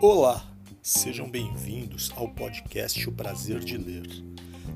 [0.00, 0.44] Olá,
[0.82, 4.06] sejam bem-vindos ao podcast O Prazer de Ler,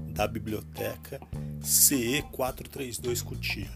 [0.08, 1.20] da biblioteca
[1.60, 3.70] CE 432 Cutia.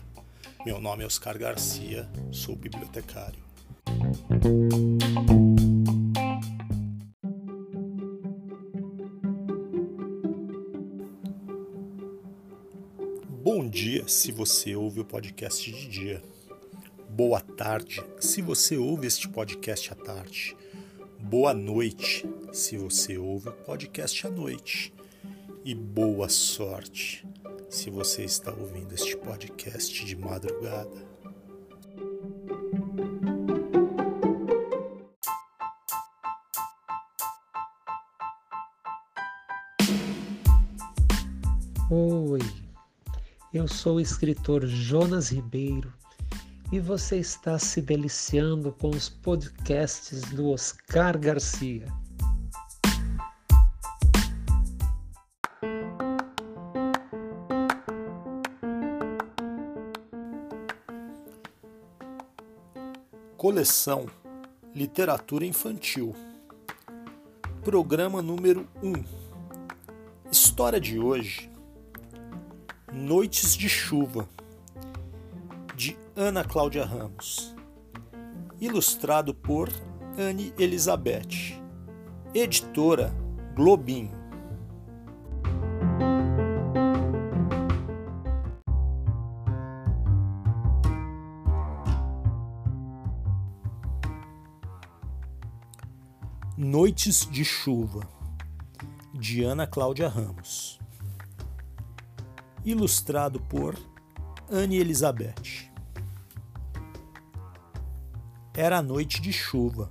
[0.65, 3.43] Meu nome é Oscar Garcia, sou bibliotecário.
[14.03, 16.23] Dia se você ouve o podcast de dia.
[17.09, 20.57] Boa tarde se você ouve este podcast à tarde
[21.19, 24.93] boa noite se você ouve o podcast à noite.
[25.65, 27.25] E boa sorte
[27.71, 31.13] se você está ouvindo este podcast de madrugada.
[41.89, 42.41] Oi,
[43.53, 45.93] eu sou o escritor Jonas Ribeiro
[46.73, 51.87] e você está se deliciando com os podcasts do Oscar Garcia.
[63.37, 64.07] Coleção
[64.75, 66.17] Literatura Infantil.
[67.63, 69.05] Programa número 1.
[70.31, 71.52] História de hoje:
[72.93, 74.29] Noites de Chuva
[75.75, 77.57] de Ana Cláudia Ramos.
[78.61, 79.71] Ilustrado por
[80.19, 81.59] Anne Elizabeth.
[82.35, 83.15] Editora
[83.55, 84.21] Globinho.
[96.59, 98.07] Noites de Chuva,
[99.15, 100.82] de Ana Cláudia Ramos.
[102.65, 103.77] Ilustrado por
[104.51, 105.71] Anne Elizabeth.
[108.55, 109.91] Era noite de chuva.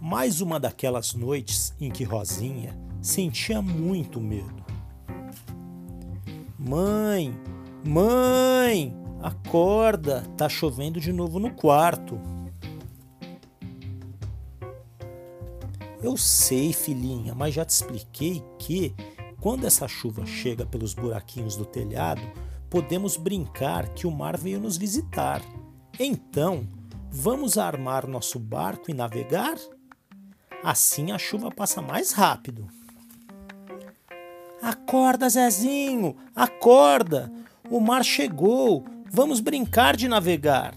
[0.00, 4.64] Mais uma daquelas noites em que Rosinha sentia muito medo.
[6.58, 7.32] Mãe,
[7.84, 12.18] mãe, acorda, tá chovendo de novo no quarto.
[16.02, 18.92] Eu sei, filhinha, mas já te expliquei que,
[19.42, 22.22] quando essa chuva chega pelos buraquinhos do telhado,
[22.70, 25.42] podemos brincar que o mar veio nos visitar
[25.98, 26.66] então,
[27.10, 29.56] vamos armar nosso barco e navegar?
[30.62, 32.66] Assim a chuva passa mais rápido.
[34.62, 36.16] Acorda, Zezinho!
[36.34, 37.30] Acorda!
[37.70, 38.84] O mar chegou!
[39.10, 40.74] Vamos brincar de navegar!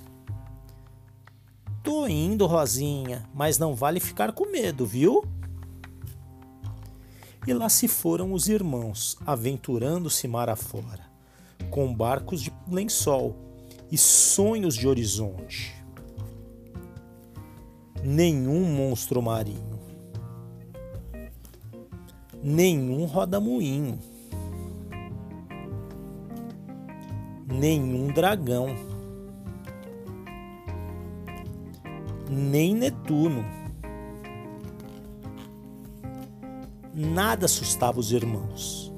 [1.82, 5.24] Tô indo, Rosinha, mas não vale ficar com medo, viu?
[7.48, 11.06] E lá se foram os irmãos, aventurando-se mar afora,
[11.70, 13.36] com barcos de lençol
[13.92, 15.76] e sonhos de horizonte.
[18.04, 19.80] Nenhum monstro marinho,
[22.42, 24.00] nenhum rodamuinho,
[27.48, 28.76] nenhum dragão,
[32.28, 33.65] nem Netuno.
[36.96, 38.96] Nada assustava os irmãos.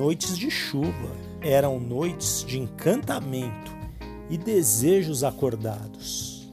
[0.00, 3.70] noites de chuva, eram noites de encantamento
[4.30, 6.50] e desejos acordados.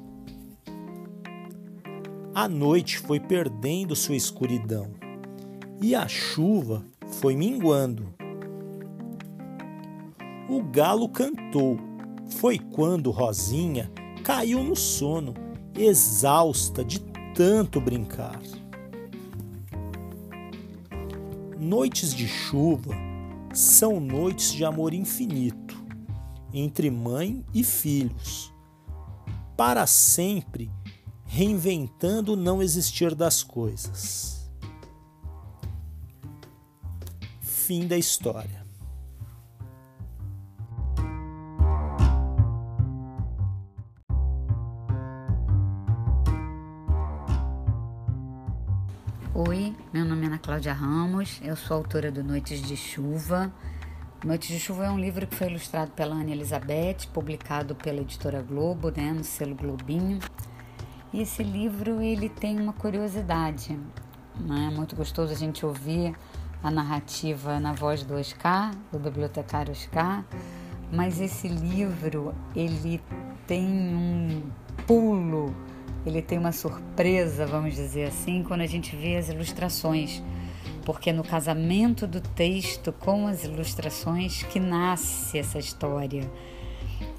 [2.36, 4.90] A noite foi perdendo sua escuridão
[5.82, 6.84] e a chuva
[7.22, 8.14] foi minguando.
[10.50, 11.78] O galo cantou.
[12.40, 13.90] Foi quando Rosinha
[14.26, 15.34] caiu no sono,
[15.74, 17.00] exausta de
[17.38, 18.42] tanto brincar.
[21.56, 22.96] Noites de chuva
[23.54, 25.78] são noites de amor infinito
[26.52, 28.52] entre mãe e filhos,
[29.56, 30.72] para sempre
[31.26, 34.50] reinventando o não existir das coisas.
[37.40, 38.67] Fim da história.
[50.58, 53.54] Cláudia Ramos, eu sou autora do Noites de Chuva.
[54.26, 58.42] Noites de Chuva é um livro que foi ilustrado pela Ana Elizabeth, publicado pela editora
[58.42, 60.18] Globo, né, no selo Globinho.
[61.14, 63.80] E esse livro ele tem uma curiosidade,
[64.40, 64.70] né?
[64.72, 66.16] é muito gostoso a gente ouvir
[66.64, 70.26] a narrativa na voz do Oscar, do bibliotecário Oscar,
[70.92, 73.00] mas esse livro ele
[73.46, 74.42] tem um
[74.88, 75.54] pulo
[76.08, 80.24] ele tem uma surpresa, vamos dizer assim, quando a gente vê as ilustrações
[80.88, 86.22] porque é no casamento do texto com as ilustrações que nasce essa história.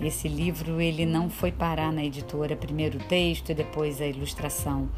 [0.00, 4.88] Esse livro ele não foi parar na editora, primeiro o texto e depois a ilustração.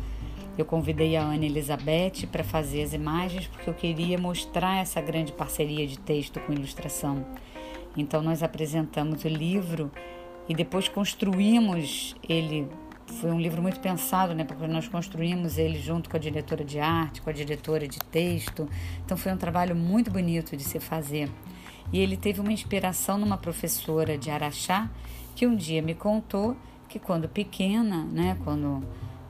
[0.57, 5.33] Eu convidei a Ana Elizabeth para fazer as imagens porque eu queria mostrar essa grande
[5.33, 7.27] parceria de texto com ilustração.
[7.97, 9.91] Então nós apresentamos o livro
[10.49, 12.69] e depois construímos ele
[13.13, 14.45] foi um livro muito pensado, né?
[14.45, 18.69] Porque nós construímos ele junto com a diretora de arte, com a diretora de texto.
[19.05, 21.31] Então foi um trabalho muito bonito de se fazer.
[21.93, 24.89] E ele teve uma inspiração numa professora de Araxá
[25.35, 26.57] que um dia me contou
[26.89, 28.83] que quando pequena, né, quando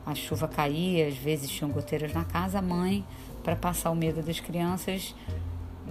[0.05, 3.05] a chuva caía, às vezes tinham goteiras na casa, a mãe,
[3.43, 5.15] para passar o medo das crianças,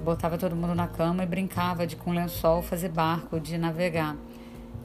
[0.03, 4.15] botava todo mundo na cama e brincava de com lençol fazer barco, de navegar.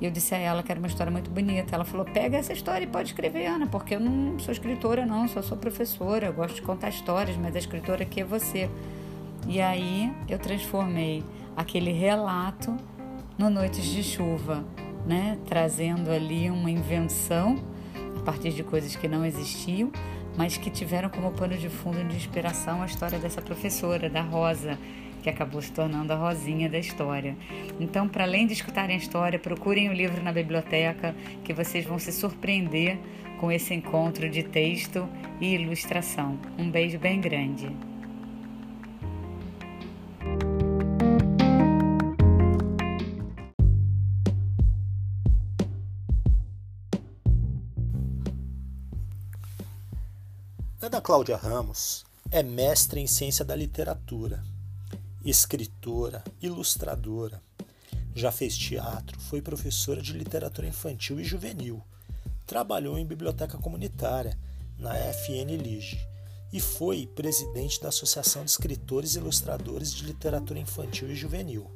[0.05, 1.75] Eu disse a ela que era uma história muito bonita.
[1.75, 5.27] Ela falou: pega essa história e pode escrever, Ana, porque eu não sou escritora, não,
[5.27, 6.27] só sou professora.
[6.27, 8.69] Eu gosto de contar histórias, mas a escritora aqui é você.
[9.49, 11.25] E aí eu transformei
[11.57, 12.77] aquele relato
[13.39, 14.63] no Noites de Chuva,
[15.07, 15.39] né?
[15.47, 17.57] trazendo ali uma invenção
[18.15, 19.91] a partir de coisas que não existiam,
[20.37, 24.79] mas que tiveram como pano de fundo de inspiração a história dessa professora, da Rosa,
[25.25, 27.35] que acabou se tornando a rosinha da história.
[27.81, 31.99] Então, para além de escutarem a história, procurem o livro na biblioteca, que vocês vão
[31.99, 32.99] se surpreender
[33.41, 35.09] com esse encontro de texto
[35.41, 36.39] e ilustração.
[36.59, 37.75] Um beijo bem grande.
[50.83, 54.45] Ana Cláudia Ramos é mestre em ciência da literatura
[55.25, 57.43] escritora, ilustradora.
[58.15, 61.83] Já fez teatro, foi professora de literatura infantil e juvenil.
[62.47, 64.39] Trabalhou em biblioteca comunitária,
[64.79, 65.99] na FN Lige,
[66.53, 71.71] e foi presidente da Associação de Escritores e Ilustradores de Literatura Infantil e Juvenil.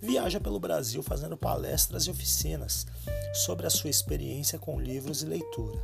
[0.00, 2.86] Viaja pelo Brasil fazendo palestras e oficinas
[3.34, 5.80] sobre a sua experiência com livros e leitura.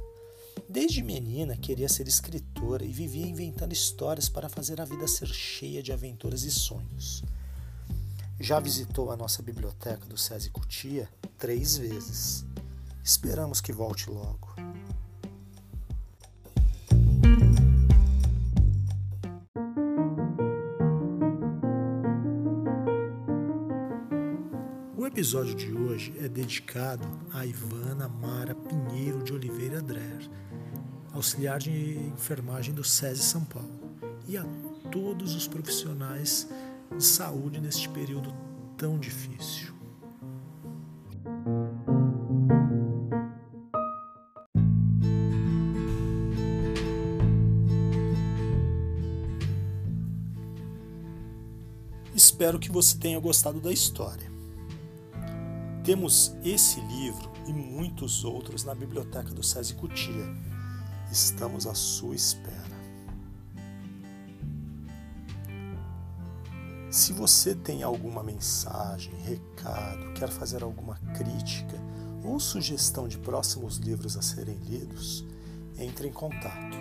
[0.71, 5.83] Desde menina queria ser escritora e vivia inventando histórias para fazer a vida ser cheia
[5.83, 7.23] de aventuras e sonhos.
[8.39, 12.45] Já visitou a nossa biblioteca do SESI Cutia três vezes.
[13.03, 14.55] Esperamos que volte logo.
[24.99, 30.29] O episódio de hoje é dedicado a Ivana Mara Pinheiro de Oliveira Dreher
[31.19, 33.69] auxiliar de enfermagem do SESI São Paulo,
[34.29, 34.45] e a
[34.91, 36.49] todos os profissionais
[36.97, 38.33] de saúde neste período
[38.77, 39.75] tão difícil.
[52.15, 54.31] Espero que você tenha gostado da história.
[55.83, 60.58] Temos esse livro e muitos outros na biblioteca do SESI Cutia
[61.11, 62.69] estamos à sua espera.
[66.91, 71.77] Se você tem alguma mensagem, recado, quer fazer alguma crítica
[72.25, 75.23] ou sugestão de próximos livros a serem lidos,
[75.79, 76.79] entre em contato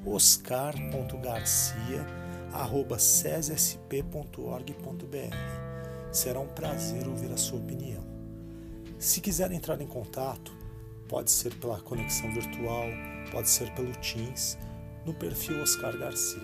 [0.06, 2.23] oscar.garcia@
[3.00, 4.14] cesesp.org.br.
[6.12, 8.04] Será um prazer ouvir a sua opinião.
[9.00, 10.56] Se quiser entrar em contato,
[11.10, 12.86] pode ser pela conexão virtual,
[13.32, 14.58] pode ser pelo Teams,
[15.06, 16.42] no perfil Oscar Garcia.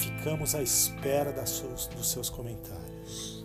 [0.00, 3.35] Ficamos à espera dos seus comentários.